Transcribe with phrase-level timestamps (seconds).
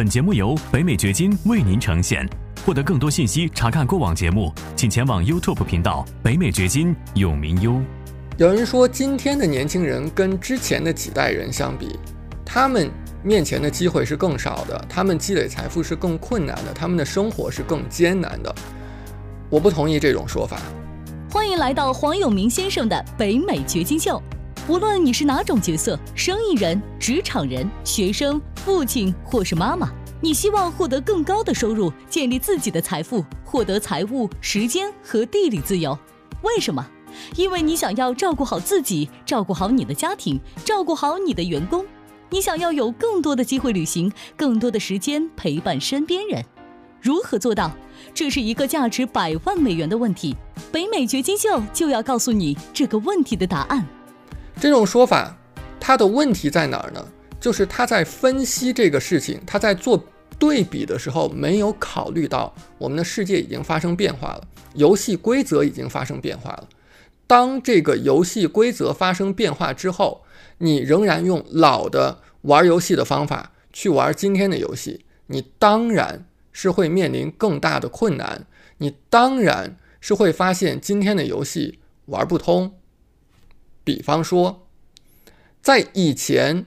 [0.00, 2.26] 本节目由北美掘金为您呈现。
[2.64, 7.78] 获得更多信息，查看过往节目，请前往 YouTube 频道“北美掘金”永明优。
[8.38, 11.98] 有人说，今天的年轻人跟之前的几代人相比，
[12.46, 12.90] 他们
[13.22, 18.54] 面前的机会是更少的，他们积累财富是更困难的，他们的生活是更艰难的。
[19.50, 20.62] 我不同意这种说法。
[21.30, 24.18] 欢迎来到黄永明先生的北美掘金秀。
[24.68, 29.90] 无论你是哪种角色，生意人、职场人、学生、父亲或是妈妈，
[30.20, 35.98] 你希望获得更高的收入，建立自己的财富，获得财务、时间和地理自由。
[36.42, 36.86] 为什么？
[37.36, 41.86] 因为你想要照顾好自己，照顾好你的家庭，照顾好你的员工。
[42.28, 46.44] 你想要有更多的机会旅行，更多的时间陪伴身边人。
[47.00, 47.72] 如何做到？
[48.12, 50.36] 这是一个价值百万美元的问题。
[50.70, 53.86] 北美掘金秀就要告诉你这个问题的答案。
[54.60, 55.34] 这种说法，
[55.80, 57.02] 它的问题在哪儿呢？
[57.40, 60.04] 就是他在分析这个事情，他在做
[60.38, 66.68] 对比的时候，没有考虑到我们的世界已经发生变化了，游戏规则已经发生变化了。
[67.26, 70.24] 当这个游戏规则发生变化之后，
[70.58, 78.46] 你仍然用老的玩游戏的方法去玩今天的游戏，你当然是会面临更大的困难，
[78.78, 82.74] 你当然是会发现今天的游戏玩不通。
[83.84, 84.66] 比方说，
[85.62, 86.66] 在以前，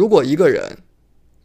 [0.00, 0.78] 如果一个人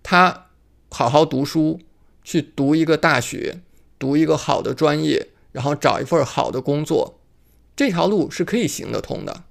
[0.02, 0.46] 他
[0.90, 1.82] 好好读书，
[2.24, 3.60] 去读一个大学，
[4.00, 7.20] 读一个好的专业，然后找一份好的工作，
[7.76, 9.44] 这条路是可以行得通的。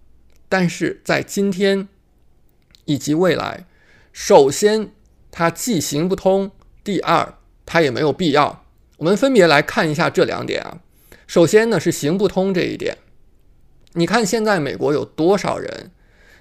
[0.48, 1.86] 但是在今天
[2.86, 3.66] 以及未来，
[4.10, 4.90] 首先
[5.30, 6.50] 它既行不通，
[6.82, 7.34] 第二
[7.66, 8.64] 它也没有必要。
[8.96, 10.80] 我们分别来看一下这两点啊。
[11.26, 12.96] 首先呢是行不通这一点。
[13.92, 15.90] 你看，现在美国有多少人，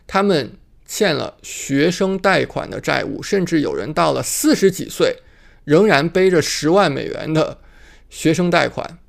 [0.08, 0.54] 他们
[0.86, 5.18] 欠了学生贷款的债务，甚至有人到了四十几岁，
[5.64, 7.60] 仍然背着十万美元的
[8.10, 9.00] 学生贷款。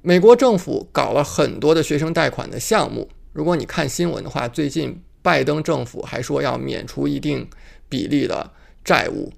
[0.00, 3.08] 美国政府搞了很多的学生贷款的项目。
[3.32, 7.48] 如果你看新闻的话，最近拜登政府还说要免除一定
[7.88, 8.50] 比例的
[8.84, 9.32] 债务。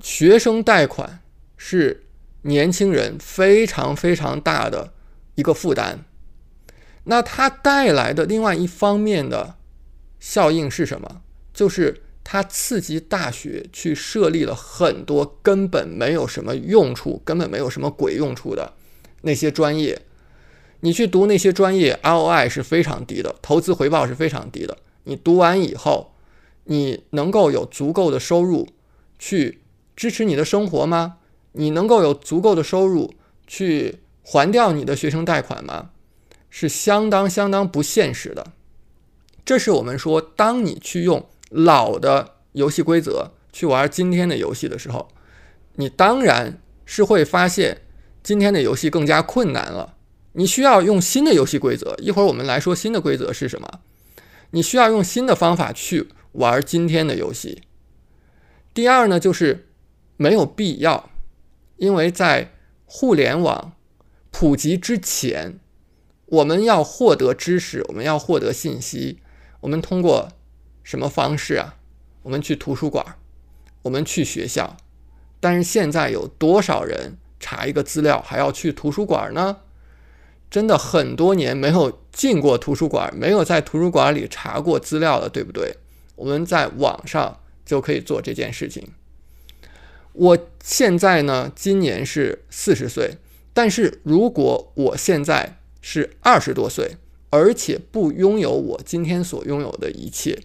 [0.00, 1.18] 学生贷款
[1.56, 2.04] 是
[2.42, 4.92] 年轻人非常非常大的
[5.34, 6.04] 一个负担。
[7.04, 9.56] 那它带来的另外一方面的
[10.28, 11.22] 效应是什么？
[11.54, 18.74] 就是它刺激大学去设立了很多根本没有什么用处、根本没有什么鬼用处的
[19.22, 20.02] 那些专业。
[20.80, 24.76] 你去读那些专业，ROI 是非常低的，投资回报是非常低的。
[25.04, 26.12] 你读完以后，
[26.64, 28.68] 你能够有足够的收入
[29.18, 29.62] 去
[29.96, 31.16] 支持你的生活吗？
[31.52, 33.14] 你能够有足够的收入
[33.46, 35.92] 去还掉你的学生贷款吗？
[36.50, 38.52] 是相当相当不现实的，
[39.48, 45.08] 这是我们说，当你去用老的游戏规则去玩今天的游戏的时候，
[45.76, 47.80] 你当然是会发现
[48.22, 49.94] 今天的游戏更加困难了。
[50.32, 51.94] 你需要用新的游戏规则。
[51.96, 53.80] 一会儿我们来说新的规则是什么。
[54.50, 57.62] 你需要用新的方法去玩今天的游戏。
[58.74, 59.70] 第二呢，就是
[60.18, 61.08] 没有必要，
[61.78, 62.52] 因为在
[62.84, 63.72] 互联网
[64.30, 65.58] 普及之前。
[66.26, 69.20] 我们要获得知识，我们要获得信息，
[69.60, 70.28] 我们通过
[70.82, 71.76] 什么方式啊？
[72.22, 73.16] 我们去图书馆，
[73.82, 74.76] 我们去学校。
[75.40, 79.58] 但是现在有多少人查一个资料还要去图书馆呢？
[80.50, 85.76] 真的很多年没有进过图书馆，没有在图书馆里查过资料了，对不对？
[86.16, 88.92] 我们在网上就可以做这件事情。
[90.12, 93.18] 我现在呢，今年是四十岁，
[93.52, 96.96] 但是如果我现在是二十多岁，
[97.30, 100.38] 而且不拥有我今天所拥有的一切，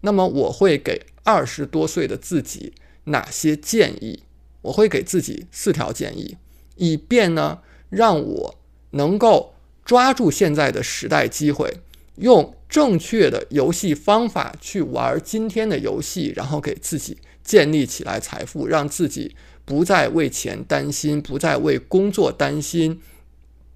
[0.00, 2.72] 那么我会给二十多岁的自己
[3.04, 4.22] 哪些建议？
[4.62, 6.36] 我会给自己四条建议，
[6.76, 7.58] 以便呢
[7.90, 8.58] 让我
[8.90, 9.54] 能够
[9.84, 11.78] 抓住现在的时代机会，
[12.16, 19.34] 用正确的游戏方法去玩今天的游戏，然后给自己建立起来财富，让自己
[19.64, 23.00] 不再为钱担心，不再为工作担心。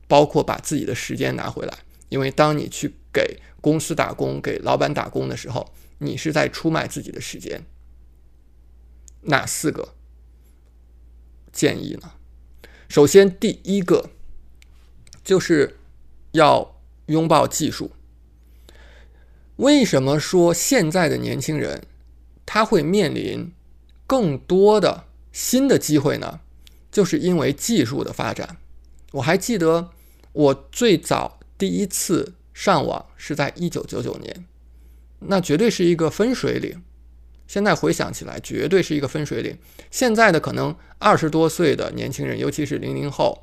[0.08, 7.64] 包括把自己的时间拿回来，因为当你去给公司打工、给老板打工的时候，你是在出卖自己的时间。
[9.22, 9.94] 哪四个
[11.52, 12.12] 建议呢？
[12.88, 14.10] 首先，第一个
[15.24, 15.78] 就是
[16.32, 17.90] 要拥抱技术。
[19.56, 21.84] 为什么说现在的年轻人
[22.44, 23.52] 他会面临
[24.06, 26.40] 更多的新的机会呢？
[26.92, 28.58] 就是因为技术的发展。
[29.12, 29.90] 我还记得。
[30.36, 34.44] 我最早第一次上网是在一九九九年，
[35.20, 36.82] 那绝对是一个分水岭，
[37.46, 39.56] 现在回想起来，绝对是一个分水岭。
[39.90, 43.42] 现在的可能二十多岁的年轻人，尤其是零零后，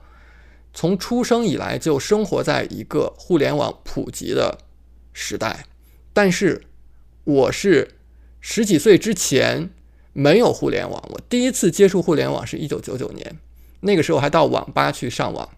[0.73, 4.59] 从出生以来就生活在一个互联网普及的
[5.13, 5.65] 时代。
[6.13, 6.63] 但是
[7.23, 7.95] 我是
[8.39, 9.71] 十几岁之前
[10.11, 13.39] 没有互联网，我第一次接触互联网是一九九九年，
[13.79, 15.49] 那个时候还到网吧去上网。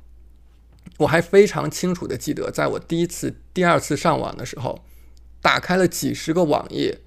[0.97, 4.83] 我还非常清楚的记得，在我第一次、第二次上网的时候，
[5.41, 6.99] 打开了几十个网页。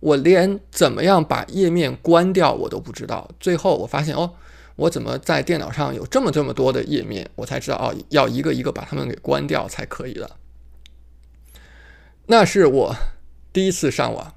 [0.00, 4.34] 我连怎么样把页面关掉我都不知道，最后我发现哦，
[4.76, 7.30] 我怎么在电脑上有这么这么多的页面？
[7.36, 10.36] 我才知道哦，要一个一个把它们给关掉才可以了。
[12.26, 12.96] 那是我
[13.50, 14.34] 第一次上网，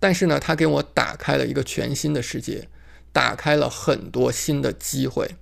[0.00, 2.68] 但是呢，它给我打开了一个全新的世界，
[3.12, 5.36] 打开了很多新的机会。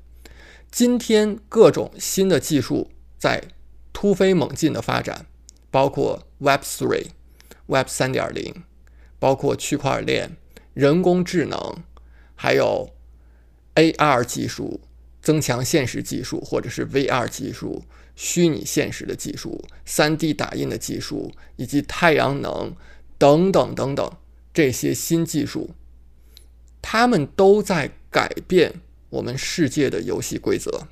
[0.77, 3.45] 今天各种新的技术在
[3.95, 5.25] 突飞猛进的发展，
[5.71, 7.07] 包括 Web Three、
[7.65, 8.63] Web 三点零。
[9.19, 10.37] 包括区块链、
[10.75, 11.83] 人工智能，
[12.35, 12.91] 还有
[13.75, 14.83] AR 技术、
[15.23, 17.83] 增强现实技术，或者是 VR 技术、
[18.15, 22.77] 虚拟现实的技术、3D 打印的技术，以及太阳能
[23.17, 24.13] 等等等等
[24.53, 25.71] 这些新技术，
[26.83, 30.89] 他们都在改变我们世界的游戏规则，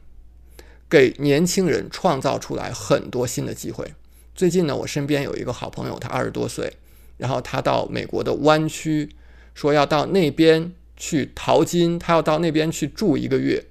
[0.89, 3.95] 给年轻人创造出来很多新的机会。
[4.35, 6.79] 最近呢，我身边有一个好朋友，他二十多岁。
[7.17, 9.11] 然后他到美国的湾区，
[9.55, 13.67] 说要到那边去淘金，他要到那边去住一个月。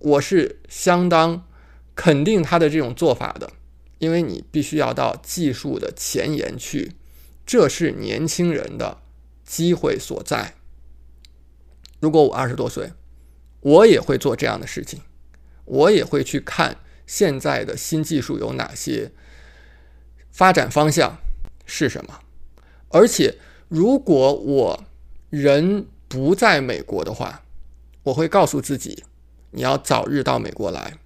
[0.00, 1.46] 我是相当
[1.94, 3.52] 肯定他的这种做法的，
[3.98, 6.94] 因为你必须要到技术的前沿去，
[7.46, 8.98] 这是年轻人的
[9.44, 10.54] 机会所在。
[12.00, 12.90] 如果我二十多岁，
[13.64, 15.00] 我也会做这样的事情，
[15.64, 16.76] 我也会去看
[17.06, 19.10] 现在的新技术有哪些，
[20.30, 21.16] 发展方向
[21.64, 22.20] 是什么。
[22.90, 23.38] 而且，
[23.68, 24.84] 如果我
[25.30, 27.42] 人不在美国的话，
[28.02, 29.04] 我会告诉自己，
[29.52, 30.98] 你要早日到美国来。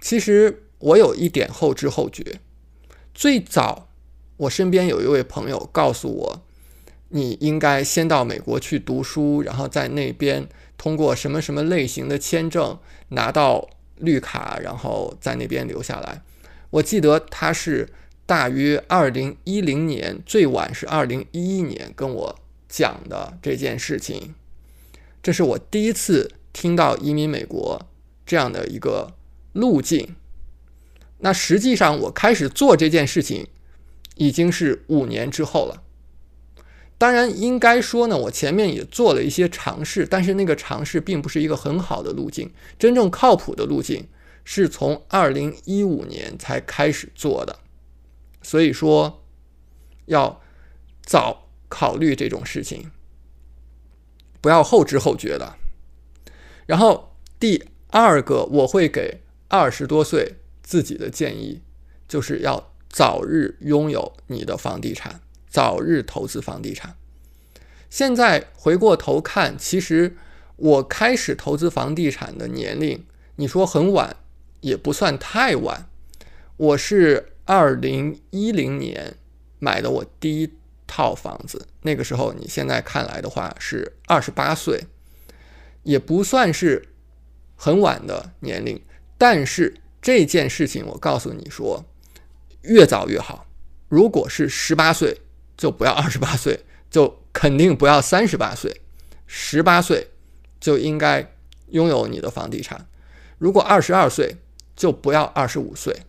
[0.00, 2.40] 其实我有一点后知后觉。
[3.14, 3.88] 最早，
[4.38, 6.45] 我身边有一位朋友告诉我，
[7.08, 16.22] 你应该先到美国去读书，然后在那边通过什么什么类型的签证拿到绿卡，然后在那边留下来。
[16.70, 17.88] 我记得他是。
[18.28, 24.34] 大约二零一零年，最晚是二零一一年，跟我讲的这件事情，
[25.22, 27.86] 这是我第一次听到移民美国
[28.26, 29.14] 这样的一个
[29.52, 30.16] 路径。
[31.18, 33.46] 那实际上，我开始做这件事情
[34.16, 35.84] 已经是五年之后了。
[36.98, 42.50] 当然，应该说呢，我前面也做了一些尝试，但是那个尝试并不是一个很好的路径。
[42.78, 44.08] 真正靠谱的路径
[44.44, 47.58] 是从二零一五年才开始做的。
[48.42, 49.24] 所以说，
[50.06, 50.40] 要
[51.02, 52.90] 早考虑这种事情，
[54.40, 55.56] 不要后知后觉的。
[56.64, 61.60] 然后第二个，我会给二十多岁自己的建议，
[62.08, 66.96] 就是要早日拥有你的房地产，早日投资房地产。
[67.90, 70.16] 现在回过头看，其实
[70.56, 73.04] 我开始投资房地产的年龄，
[73.36, 74.16] 你说很晚，
[74.60, 75.88] 也不算太晚。
[76.56, 77.32] 我是。
[77.48, 79.14] 二零一零年
[79.60, 80.52] 买的我第一
[80.84, 84.82] 套房子，那个时候你现在看来的话是二十八岁，
[85.84, 86.88] 也不算是
[87.54, 88.82] 很晚的年龄。
[89.16, 91.84] 但是这件事情我告诉你说，
[92.62, 93.46] 越早越好。
[93.88, 95.20] 如果是十八岁，
[95.56, 96.60] 就不要二十八岁，
[96.90, 98.80] 就肯定不要三十八岁。
[99.26, 100.08] 十八岁
[100.60, 101.32] 就应该
[101.68, 102.86] 拥有你的房地产。
[103.38, 104.36] 如果二十二岁，
[104.74, 106.02] 就不要二十五岁。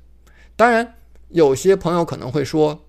[0.56, 0.94] 当然。
[1.30, 2.86] 有些朋友可能会说，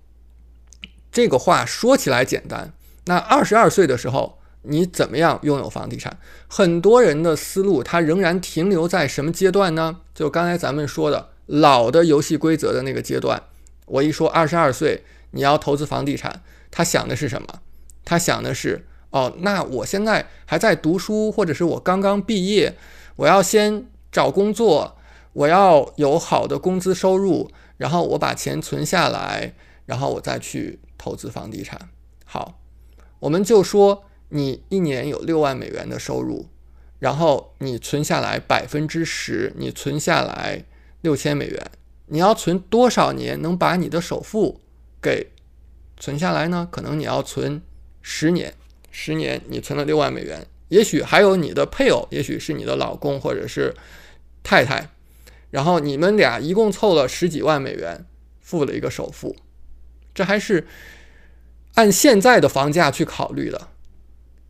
[1.11, 2.71] 这个话说起来简单。
[3.03, 6.17] 那二十二岁的时候，你怎么样拥有房地产？
[6.47, 9.97] 很多人的思路，他仍然停留在什么阶段呢？
[10.15, 13.43] 就刚才咱们说的老的游戏规则的那个阶段。
[13.87, 17.47] 我一说二十二岁你要投资房地产，他想的是什么？
[18.05, 22.75] 他想的是，哦，那我现在还在读书，或者是我刚刚毕业，
[23.17, 24.97] 我要先找工作，
[25.33, 27.51] 我要有好的工资收入。
[27.77, 29.53] 然后我把钱存下来，
[29.85, 31.87] 然后我再去投资房地产。
[32.25, 32.59] 好，
[33.19, 36.47] 我们就说你一年有六万美元的收入，
[36.99, 40.65] 然后你存下来百分之十，你存下来
[40.99, 41.71] 六千美元，
[42.07, 44.59] 你要存多少年能把你的首付
[45.01, 45.31] 给
[45.97, 46.67] 存下来呢？
[46.71, 47.61] 可能你要存
[48.01, 48.53] 十年，
[48.91, 53.75] 十年你存了六万美元，也许还有你的配偶，也许是你的老公或者是
[54.43, 54.89] 太太。
[55.51, 58.05] 然后你们俩一共凑了十几万美元，
[58.39, 59.35] 付了一个首付，
[60.13, 60.67] 这还是
[61.73, 63.69] 按现在的房价去考虑的。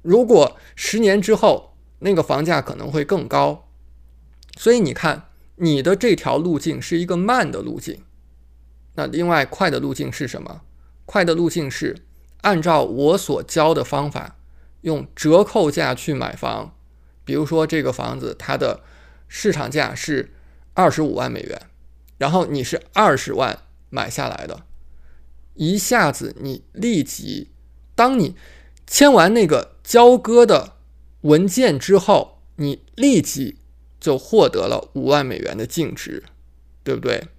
[0.02, 3.70] 如果十年之后那个房价可能会更高，
[4.58, 8.04] 所以你看，你的这条路径是一个慢的路径。
[9.00, 10.60] 那另外快的路径是什么？
[11.06, 11.96] 快的路径是
[12.42, 14.36] 按照我所教的方法，
[14.82, 16.76] 用折扣价去买房。
[17.24, 18.82] 比如说这个房子它的
[19.30, 20.34] 市场价是
[20.74, 21.62] 二十五万美元，
[22.18, 24.64] 然后你是二十万买下来的，
[25.54, 27.52] 一下子你立即，
[27.96, 28.36] 当你
[28.86, 30.74] 签完那个交割的
[31.22, 33.60] 文件之后，你立即
[33.98, 36.26] 就获得了五万美元的净值，
[36.84, 37.30] 对不对？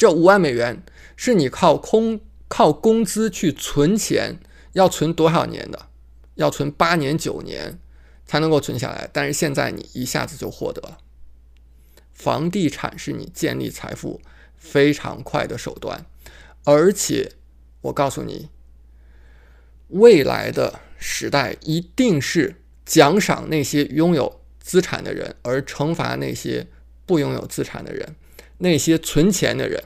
[0.00, 0.82] 这五万美元
[1.14, 4.38] 是你靠空靠工资去存钱，
[4.72, 5.88] 要存多少年的？
[6.36, 7.78] 要存八年九年。
[8.24, 10.98] 才能够存下来，但是现在你一下子就获得了。
[12.12, 14.20] 房地产是你建立财富
[14.56, 16.06] 非常快的手段，
[16.62, 17.32] 而且
[17.80, 18.48] 我告诉你，
[19.88, 26.68] 未来的时代一定是奖赏那些拥有资产的人，而惩罚那些
[27.04, 28.14] 不拥有资产的人，
[28.58, 29.82] 那些存钱的人，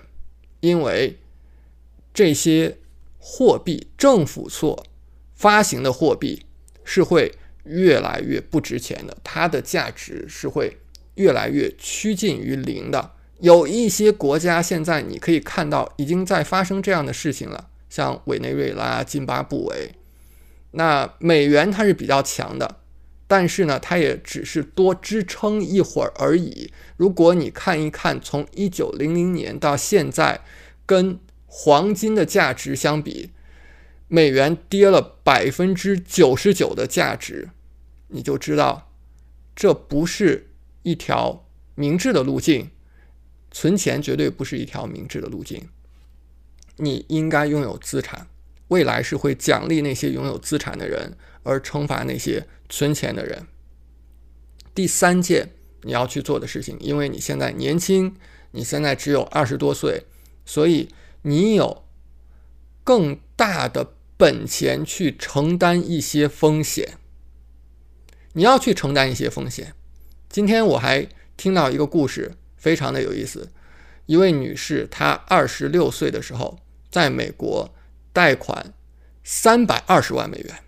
[0.65, 1.19] 因为
[2.15, 2.79] 这些
[3.19, 4.87] 货币政府所
[5.35, 6.47] 发行的货币
[6.85, 7.33] 是会。
[7.67, 10.77] 越来越不值钱的，它的价值是会
[11.15, 13.13] 越来越趋近于零的。
[13.41, 19.93] 有一些国家现在你可以看到已经在发生这样的事情了，像委内瑞拉、津巴布韦。
[20.73, 22.81] 那美元它是比较强的，
[23.27, 26.73] 但是呢，它也只是多支撑一会儿而已。
[26.97, 30.41] 如果你看一看从一九零零年到现在，
[30.87, 33.31] 跟黄金的价值相比。
[34.07, 37.49] 美元跌了百分之九十九的价值，
[38.09, 38.93] 你就知道
[39.57, 40.51] 这不是
[40.83, 42.71] 一条明智的路径。
[43.51, 45.69] 存钱绝对不是一条明智的路径。
[46.77, 48.29] 你应该拥有资产，
[48.69, 53.47] 未来是会奖励那些拥有资产的人，而惩罚那些存钱的人。
[54.75, 55.51] 第三件
[55.83, 58.17] 你要去做的事情，因为你现在年轻，
[58.53, 60.05] 你现在只有二十多岁，
[60.45, 60.89] 所以
[61.23, 61.85] 你有
[62.83, 63.95] 更大的。
[64.17, 66.99] 本钱去承担一些风险，
[68.35, 69.75] 你要去承担一些风险。
[70.29, 73.51] 今天我还听到一个故事，非常的有意思。
[74.07, 76.61] 一位女士，她二十六岁的时候，
[76.93, 77.75] 在美国
[78.13, 78.73] 贷款
[79.25, 80.63] 三百二十万美元，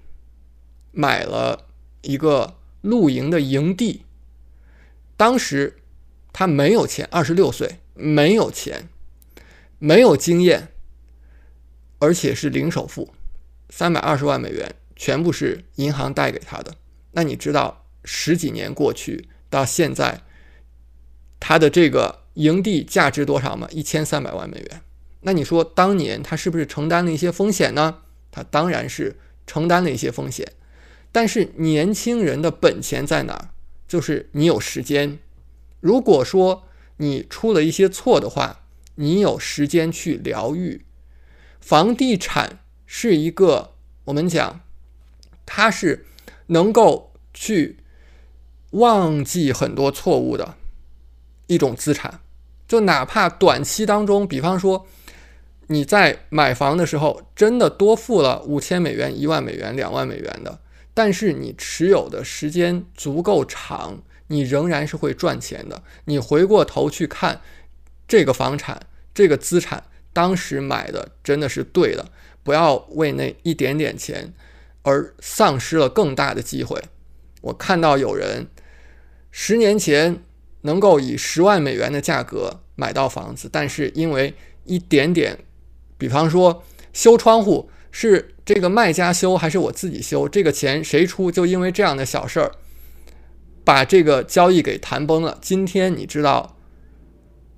[0.90, 1.65] 买了
[2.06, 4.02] 一个露营的营地。
[5.16, 5.76] 当时
[6.32, 8.88] 他没有钱，二十六岁没有钱，
[9.78, 10.68] 没有经验，
[11.98, 13.12] 而且是零首付。
[13.68, 16.76] 三百二十万美元全部是银行贷给他的。
[17.12, 20.22] 那你知道十几年过去到现在，
[21.40, 23.66] 他的这个营地价值多少吗？
[23.72, 24.82] 一千三百万美元。
[25.22, 28.02] 那你说当年他是不是承担了一些风险呢？
[28.30, 30.52] 他当然是承担了一些风险。
[31.12, 33.50] 但是年轻人的本钱在哪儿？
[33.88, 35.18] 就是你有时间。
[35.80, 36.64] 如果说
[36.98, 38.60] 你出了一些错的话，
[38.96, 40.84] 你有时间去疗愈。
[41.60, 42.60] 房地产。
[42.88, 43.72] 是一个
[44.04, 44.60] 我们讲，
[45.44, 46.06] 它是
[46.46, 47.78] 能够去
[48.70, 50.54] 忘记很多错误的
[51.48, 52.20] 一种资产。
[52.68, 54.86] 就哪怕短期当中，比方说
[55.66, 60.60] 你在买房的时候真的多付了五千美元、一万美元、两万美元的，
[60.96, 65.82] 但是你持有的时间足够长，你仍然是会赚钱的。
[66.06, 67.42] 你回过头去看
[68.08, 69.84] 这个房产、这个资产，
[70.14, 72.10] 当时买的真的是对的。
[72.42, 74.32] 不要为那一点点钱
[74.84, 76.80] 而丧失了更大的机会。
[77.42, 78.46] 我看到有人
[79.30, 80.22] 十年前
[80.62, 84.32] 能够以十万美元的价格买到房子，但是因为
[84.64, 85.40] 一点点，
[85.98, 91.30] 比方说修窗户是这个卖家修还是我自己修，这个钱谁出？
[91.30, 92.52] 就因为这样的小事儿，
[93.64, 95.38] 把这个交易给谈崩了。
[95.40, 96.58] 今天你知道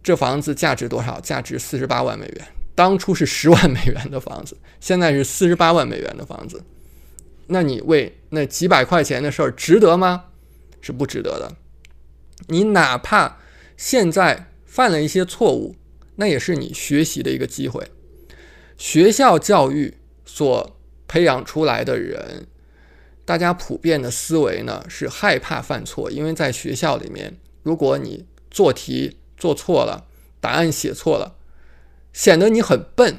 [0.01, 1.19] 这房子价值多少？
[1.19, 2.47] 价值四十八万美元。
[2.77, 6.63] 当初是十万美元的房子，现在是四十八万美元的房子，
[7.49, 10.27] 那你为那几百块钱的事儿值得吗？
[10.81, 11.57] 是不值得的。
[12.47, 13.39] 你哪怕
[13.77, 15.75] 现在犯了一些错误，
[16.15, 17.89] 那也是你学习的一个机会。
[18.77, 19.95] 学校教育
[20.29, 20.77] 所
[21.09, 22.47] 培养出来的人，
[23.25, 30.07] 大家普遍的思维呢是害怕犯错，因为在学校里面，如果你做题做错了，
[30.39, 31.37] 答案写错了。
[32.13, 33.17] 显得你很笨，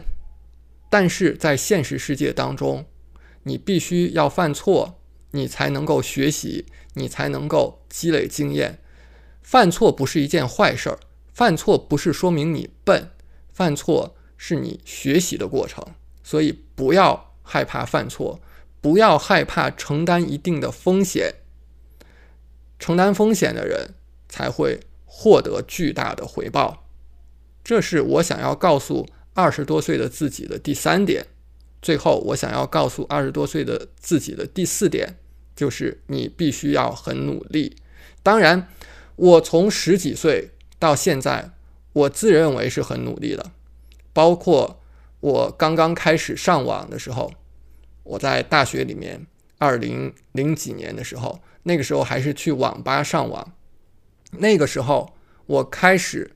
[0.90, 2.86] 但是在现实世界当中，
[3.44, 5.00] 你必须要犯错，
[5.32, 8.80] 你才能够学习，你才能够积累经验。
[9.42, 11.00] 犯错不是一件坏事儿，
[11.34, 13.10] 犯错不是说明你笨，
[13.52, 15.84] 犯错是你学习的过程。
[16.30, 18.40] 所以不要害怕犯错，
[18.82, 21.34] 不要害怕承担一定的风险，
[22.78, 23.96] 承担风险的人
[24.28, 26.86] 才会获得巨大的回报。
[27.64, 31.26] 这是我想要告诉二十多岁的自己的第三点。
[31.82, 35.18] 最后，我想要告诉二十多岁的自己的第四点，
[35.56, 37.76] 就是你必须要很努力。
[38.22, 38.68] 当然，
[39.16, 41.50] 我从十几岁到现在，
[41.94, 43.50] 我自认为是很努力的。
[44.14, 44.79] 包括
[45.20, 47.32] 我刚刚开始上网的时候，
[48.04, 49.26] 我在大学里面，
[49.58, 53.54] 二零零几年的时候，那个时候还是去网吧上网。
[54.32, 55.14] 那个时候，
[55.46, 56.32] 我开始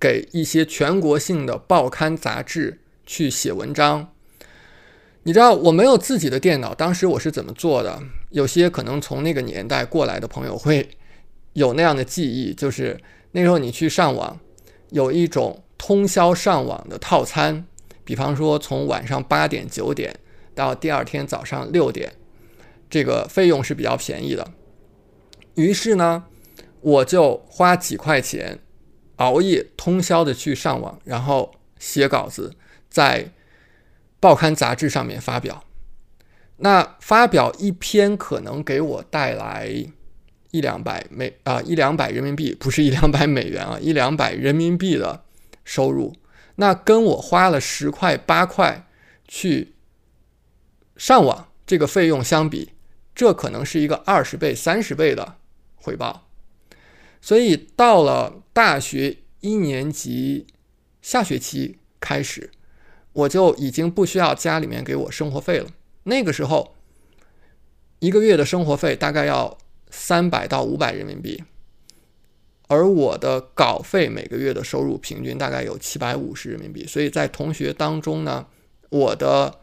[0.00, 4.10] 给一些全国性的报刊杂志去写文章。
[5.22, 8.02] 你知道我没有自己的电脑，当时我是怎么做的？
[8.30, 10.88] 有些可能从那个年代过来的朋友会
[11.52, 13.00] 有那样的记忆，就是
[13.32, 14.38] 那时候你去上网，
[14.90, 17.64] 有一种通宵上网的套餐，
[18.04, 20.14] 比方说从晚上八点九点
[20.54, 22.12] 到第二天早上六点，
[22.88, 24.52] 这个费用是比较便宜的。
[25.54, 26.24] 于是呢，
[26.80, 28.60] 我就花几块钱
[29.16, 32.54] 熬夜通宵的去上网，然后写稿子，
[32.88, 33.30] 在。
[34.20, 35.64] 报刊杂志上面发表，
[36.56, 39.68] 那发表一篇可能给我带来
[40.50, 45.24] 一两百美啊一两百人民币，不是一两百美元啊，一两百人民币的
[45.62, 46.14] 收入。
[46.56, 48.86] 那跟我花了十块八块
[49.26, 49.74] 去
[50.96, 52.72] 上网这个费用相比，
[53.14, 55.36] 这可能是一个二十倍三十倍的
[55.76, 56.28] 回报。
[57.20, 60.46] 所以到了大学一年级
[61.00, 62.50] 下学期开始。
[63.14, 65.70] 我就已经不需要家里面给我生活费了。
[66.02, 66.74] 那个时候，
[68.00, 69.56] 一个月的生活费大概要
[69.88, 71.44] 三百到五百人民币，
[72.66, 76.86] 而我的稿费每个月的收入平均大概有七百五十人民币。
[76.86, 78.46] 所以在同学当中呢，
[78.90, 79.60] 我的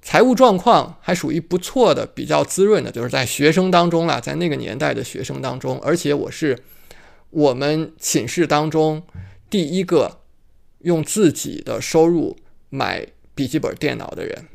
[0.00, 6.58] 财务状况还属于不错的，比较滋润的，就是在学生当中啦，在那个年代的学生当中，而且我是
[7.30, 9.02] 我们寝室当中
[9.50, 10.20] 第一个
[10.80, 12.36] 用自己的收入。
[12.74, 14.46] 买笔记本电脑的人，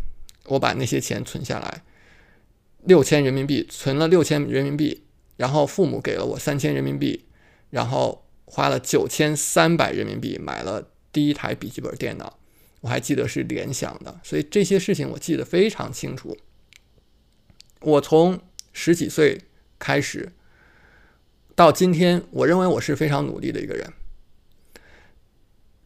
[0.45, 1.84] 我把那些钱存下来，
[2.84, 5.03] 六千人民币，存了六千人民币，
[5.36, 7.25] 然后父母给了我三千人民币，
[7.69, 12.38] 然后花了九千三百人民币买了第一台笔记本电脑，
[12.82, 16.38] 我还记得是联想的，所以这些事情我记得非常清楚。
[17.82, 18.39] 我从
[18.73, 19.41] 十几岁
[19.80, 20.32] 开始
[21.56, 23.93] 到今天，我认为我是非常努力的一个人，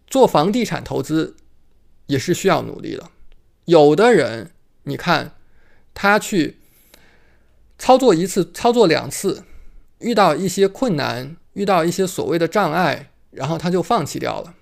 [0.07, 1.35] 做房地产投资。
[2.07, 3.09] 也是需要努力的。
[3.63, 4.51] 有的人，
[4.83, 5.35] 你看，
[5.93, 6.57] 他去
[7.77, 9.45] 操作一次、操作两次，
[10.01, 14.55] 遇到一些困难，遇到一些所谓的障碍，然后他就放弃掉了。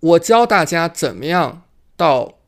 [0.00, 1.62] 我教大家怎么样
[1.96, 2.38] 到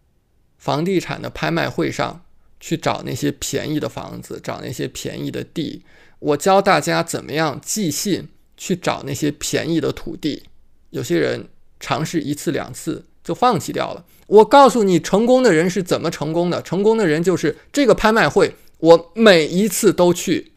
[0.58, 2.24] 房地产的拍卖会上
[2.60, 5.84] 去找那些便宜的房子，找那些便宜的地。
[6.18, 10.44] 我教大家怎么样寄信去找那些便宜的土地。
[10.90, 11.48] 有些人
[11.80, 13.06] 尝试一次两次。
[13.24, 14.04] 就放弃掉了。
[14.26, 16.60] 我告诉你，成功的人是怎么成功的？
[16.60, 20.52] 成功的人就是这个拍卖会，我每一次都去，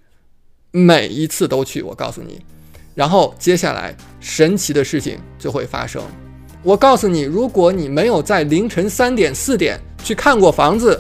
[0.71, 1.81] 每一次都去。
[1.81, 2.41] 我告诉你，
[2.95, 6.01] 然后接下来神奇的事情就会发生。
[6.63, 10.99] 我告诉你，如果你没有在凌晨三点、四点去看过房子，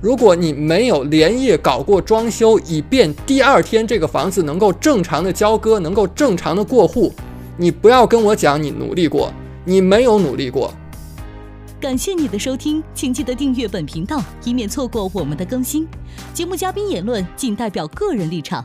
[0.00, 7.12] 如果你没有连夜搞过装修，以便第二天这个房子能够正常的交割，能够正常的过户，
[7.56, 9.32] 你不要跟我讲你努力过。
[9.64, 10.72] 你没有努力过。
[11.80, 15.88] 感谢你的收听，请记得订阅本频道，以免错过我们的更新。
[16.32, 18.64] 节目嘉宾言论仅代表个人立场。